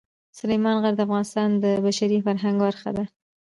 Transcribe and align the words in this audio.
سلیمان 0.39 0.77
غر 0.83 0.93
د 0.97 1.01
افغانستان 1.07 1.49
د 1.63 1.65
بشري 1.85 2.19
فرهنګ 2.25 2.55
برخه 2.65 2.89
ده. 2.97 3.05